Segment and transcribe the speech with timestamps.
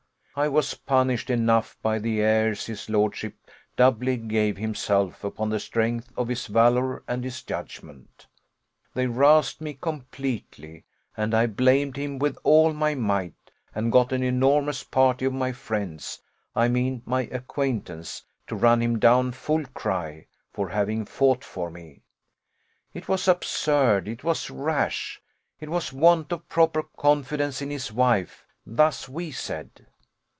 [0.33, 3.35] I was punished enough by the airs his lordship
[3.75, 8.27] doubly gave himself, upon the strength of his valour and his judgment
[8.93, 10.85] they roused me completely;
[11.17, 15.51] and I blamed him with all my might, and got an enormous party of my
[15.51, 16.21] friends,
[16.55, 22.03] I mean my acquaintance, to run him down full cry, for having fought for me.
[22.93, 25.21] It was absurd it was rash
[25.59, 29.87] it was want of proper confidence in his wife; thus we said.